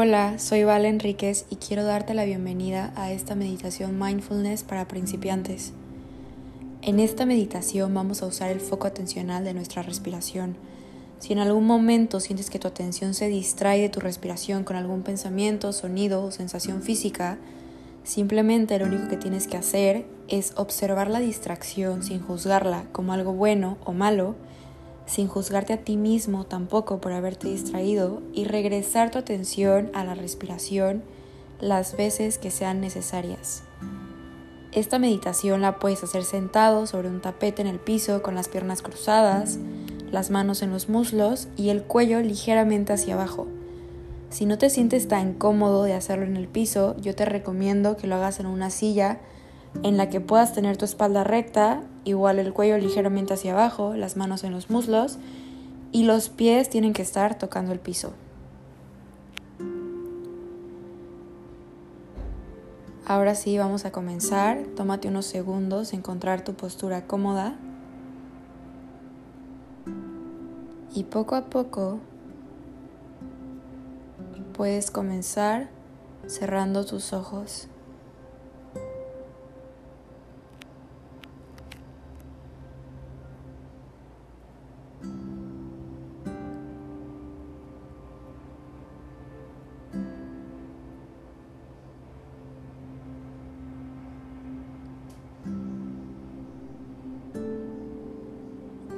[0.00, 5.72] Hola, soy Val Enríquez y quiero darte la bienvenida a esta meditación mindfulness para principiantes.
[6.82, 10.54] En esta meditación vamos a usar el foco atencional de nuestra respiración.
[11.18, 15.02] Si en algún momento sientes que tu atención se distrae de tu respiración con algún
[15.02, 17.36] pensamiento, sonido o sensación física,
[18.04, 23.32] simplemente lo único que tienes que hacer es observar la distracción sin juzgarla como algo
[23.32, 24.36] bueno o malo
[25.08, 30.14] sin juzgarte a ti mismo tampoco por haberte distraído y regresar tu atención a la
[30.14, 31.02] respiración
[31.60, 33.62] las veces que sean necesarias.
[34.70, 38.82] Esta meditación la puedes hacer sentado sobre un tapete en el piso con las piernas
[38.82, 39.58] cruzadas,
[40.12, 43.46] las manos en los muslos y el cuello ligeramente hacia abajo.
[44.28, 48.06] Si no te sientes tan cómodo de hacerlo en el piso, yo te recomiendo que
[48.06, 49.20] lo hagas en una silla
[49.82, 54.16] en la que puedas tener tu espalda recta, igual el cuello ligeramente hacia abajo, las
[54.16, 55.18] manos en los muslos
[55.92, 58.12] y los pies tienen que estar tocando el piso.
[63.06, 64.64] Ahora sí, vamos a comenzar.
[64.76, 67.56] Tómate unos segundos, encontrar tu postura cómoda.
[70.94, 72.00] Y poco a poco
[74.52, 75.70] puedes comenzar
[76.26, 77.68] cerrando tus ojos.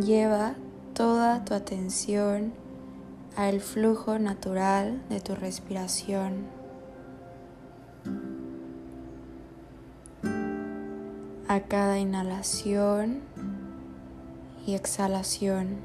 [0.00, 0.56] Lleva
[0.92, 2.52] toda tu atención
[3.34, 6.48] al flujo natural de tu respiración.
[11.48, 13.22] A cada inhalación
[14.66, 15.78] y exhalación.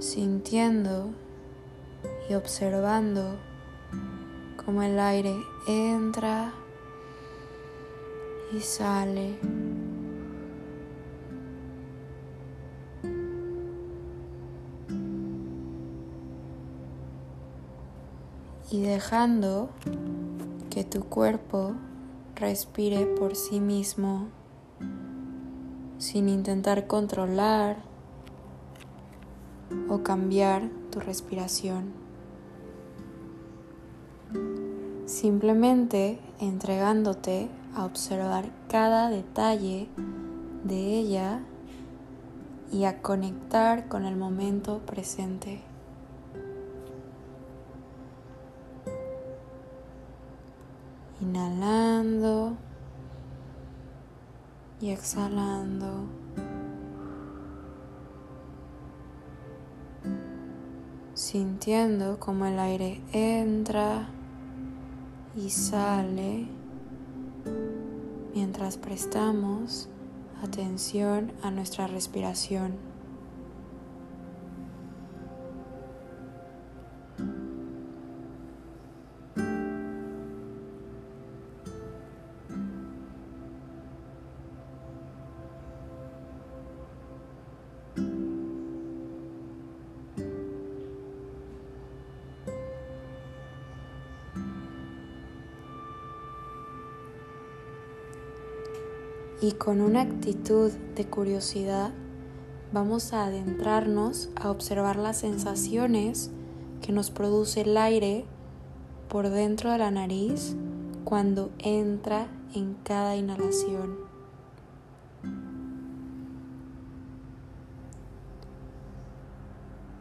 [0.00, 1.10] Sintiendo
[2.28, 3.36] y observando
[4.56, 5.36] cómo el aire
[5.68, 6.52] entra
[8.52, 9.38] y sale.
[18.70, 19.70] Y dejando
[20.70, 21.74] que tu cuerpo
[22.34, 24.26] respire por sí mismo
[25.98, 27.78] sin intentar controlar
[29.88, 31.92] o cambiar tu respiración.
[35.06, 39.88] Simplemente entregándote a observar cada detalle
[40.64, 41.42] de ella
[42.72, 45.60] y a conectar con el momento presente.
[51.20, 52.56] Inhalando
[54.80, 56.06] y exhalando.
[61.12, 64.08] Sintiendo como el aire entra
[65.34, 66.65] y sale
[68.36, 69.88] mientras prestamos
[70.42, 72.74] atención a nuestra respiración.
[99.46, 101.92] Y con una actitud de curiosidad
[102.72, 106.32] vamos a adentrarnos a observar las sensaciones
[106.82, 108.24] que nos produce el aire
[109.08, 110.56] por dentro de la nariz
[111.04, 112.26] cuando entra
[112.56, 113.94] en cada inhalación.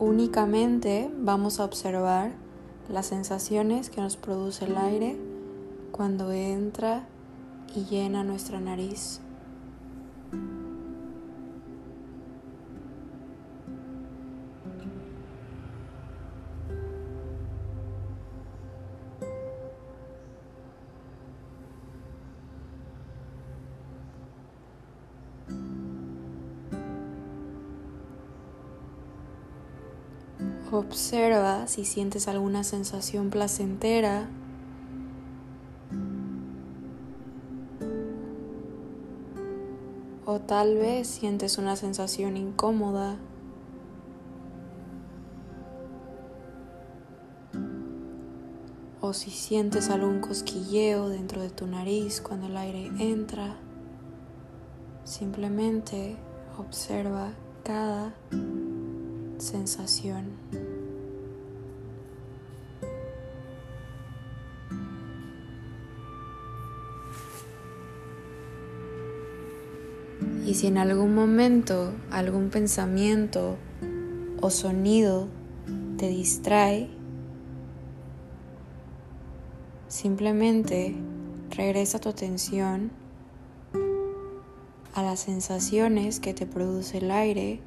[0.00, 2.32] Únicamente vamos a observar
[2.88, 5.16] las sensaciones que nos produce el aire
[5.92, 7.06] cuando entra
[7.76, 9.20] y llena nuestra nariz.
[30.70, 34.28] Observa si sientes alguna sensación placentera
[40.26, 43.16] o tal vez sientes una sensación incómoda.
[49.00, 53.56] O si sientes algún cosquilleo dentro de tu nariz cuando el aire entra,
[55.04, 56.18] simplemente
[56.58, 57.30] observa
[57.64, 58.12] cada
[59.38, 60.26] sensación.
[70.44, 73.56] Y si en algún momento algún pensamiento
[74.40, 75.28] o sonido
[75.98, 76.88] te distrae,
[79.88, 80.94] simplemente
[81.50, 82.90] regresa tu atención
[84.94, 87.60] a las sensaciones que te produce el aire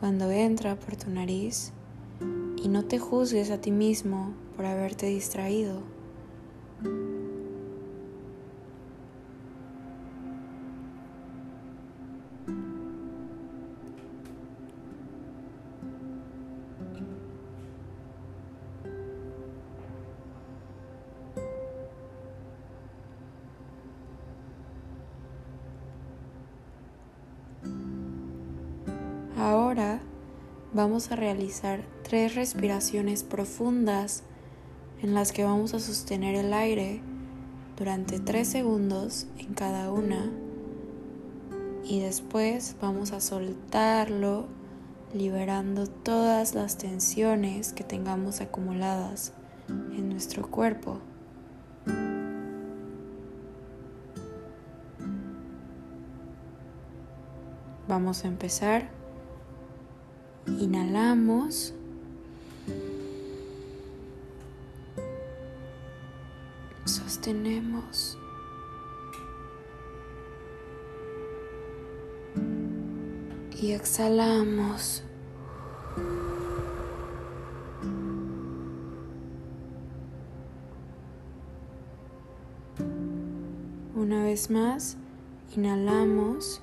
[0.00, 1.72] cuando entra por tu nariz
[2.56, 5.82] y no te juzgues a ti mismo por haberte distraído.
[30.72, 34.22] Vamos a realizar tres respiraciones profundas
[35.02, 37.00] en las que vamos a sostener el aire
[37.76, 40.30] durante tres segundos en cada una
[41.82, 44.46] y después vamos a soltarlo
[45.12, 49.32] liberando todas las tensiones que tengamos acumuladas
[49.68, 50.98] en nuestro cuerpo.
[57.88, 58.99] Vamos a empezar
[60.46, 61.74] Inhalamos.
[66.84, 68.18] Sostenemos.
[73.60, 75.04] Y exhalamos.
[83.94, 84.96] Una vez más,
[85.54, 86.62] inhalamos.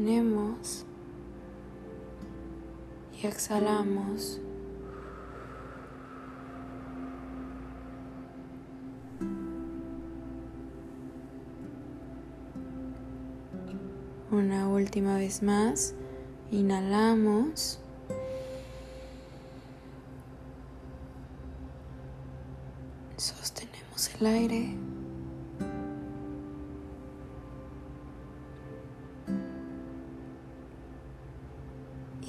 [0.00, 0.86] Sostenemos
[3.22, 4.40] y exhalamos.
[14.30, 15.94] Una última vez más,
[16.50, 17.78] inhalamos.
[23.18, 24.89] Sostenemos el aire.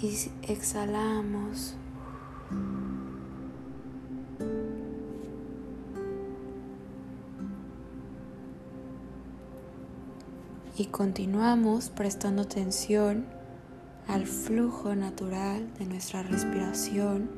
[0.01, 0.18] Y
[0.48, 1.75] exhalamos.
[10.77, 13.25] Y continuamos prestando atención
[14.07, 17.30] al flujo natural de nuestra respiración,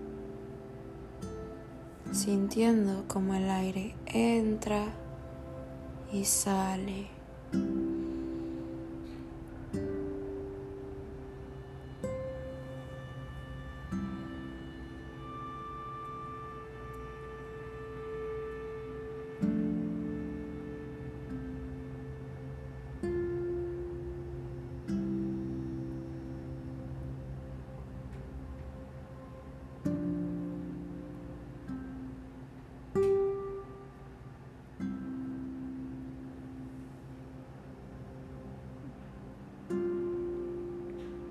[2.12, 4.86] sintiendo como el aire entra
[6.14, 7.10] y sale.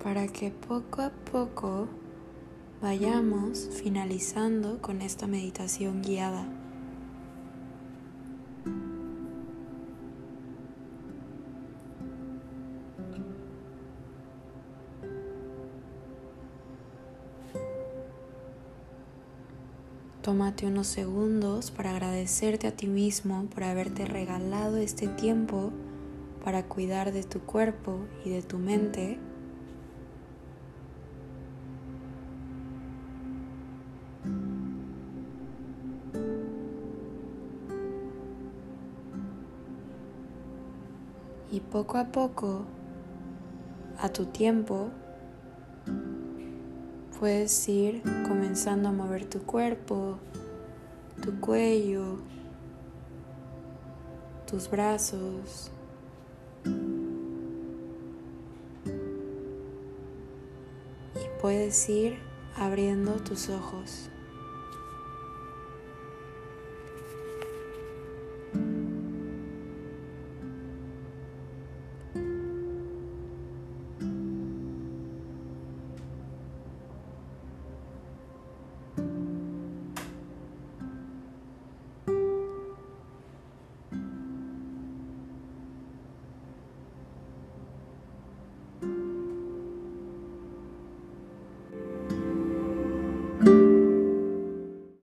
[0.03, 1.87] Para que poco a poco
[2.81, 6.45] vayamos finalizando con esta meditación guiada.
[20.23, 25.73] Tómate unos segundos para agradecerte a ti mismo por haberte regalado este tiempo
[26.45, 29.19] para cuidar de tu cuerpo y de tu mente
[41.53, 42.65] y poco a poco,
[43.99, 44.89] a tu tiempo,
[47.21, 50.17] puedes ir comenzando a mover tu cuerpo,
[51.21, 52.21] tu cuello,
[54.47, 55.71] tus brazos.
[61.15, 62.17] Y puedes ir
[62.57, 64.09] abriendo tus ojos.